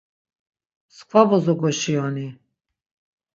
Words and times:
Mskva 0.91 1.21
bozo 1.29 1.53
goşiyoni. 1.59 2.27